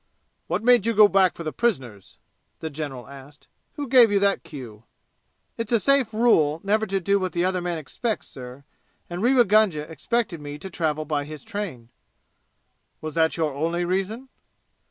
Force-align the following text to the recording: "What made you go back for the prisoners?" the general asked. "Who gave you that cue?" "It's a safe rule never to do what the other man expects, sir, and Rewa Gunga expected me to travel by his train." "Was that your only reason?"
"What 0.47 0.63
made 0.63 0.87
you 0.87 0.95
go 0.95 1.07
back 1.07 1.35
for 1.35 1.43
the 1.43 1.53
prisoners?" 1.53 2.17
the 2.59 2.71
general 2.71 3.07
asked. 3.07 3.47
"Who 3.73 3.87
gave 3.87 4.11
you 4.11 4.17
that 4.17 4.41
cue?" 4.41 4.83
"It's 5.59 5.71
a 5.71 5.79
safe 5.79 6.11
rule 6.11 6.59
never 6.63 6.87
to 6.87 6.99
do 6.99 7.19
what 7.19 7.33
the 7.33 7.45
other 7.45 7.61
man 7.61 7.77
expects, 7.77 8.27
sir, 8.27 8.63
and 9.11 9.21
Rewa 9.21 9.43
Gunga 9.45 9.81
expected 9.81 10.41
me 10.41 10.57
to 10.57 10.71
travel 10.71 11.05
by 11.05 11.23
his 11.25 11.43
train." 11.43 11.89
"Was 12.99 13.13
that 13.13 13.37
your 13.37 13.53
only 13.53 13.85
reason?" 13.85 14.29